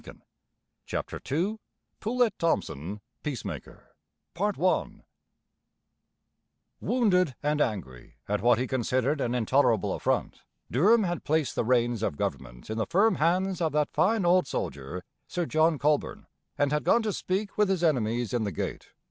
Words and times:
CHAPTER 0.87 1.21
II 1.31 1.59
POULETT 1.99 2.33
THOMSON, 2.39 3.01
PEACEMAKER 3.23 3.83
Wounded 6.81 7.35
and 7.43 7.61
angry 7.61 8.15
at 8.27 8.41
what 8.41 8.57
he 8.57 8.65
considered 8.65 9.21
an 9.21 9.35
intolerable 9.35 9.93
affront, 9.93 10.41
Durham 10.71 11.03
had 11.03 11.23
placed 11.23 11.53
the 11.53 11.63
reins 11.63 12.01
of 12.01 12.17
government 12.17 12.71
in 12.71 12.79
the 12.79 12.87
firm 12.87 13.17
hands 13.17 13.61
of 13.61 13.73
that 13.73 13.93
fine 13.93 14.25
old 14.25 14.47
soldier, 14.47 15.03
Sir 15.27 15.45
John 15.45 15.77
Colborne, 15.77 16.25
and 16.57 16.71
had 16.71 16.83
gone 16.83 17.03
to 17.03 17.13
speak 17.13 17.55
with 17.55 17.69
his 17.69 17.83
enemies 17.83 18.33
in 18.33 18.43
the 18.43 18.51
gate. 18.51 18.87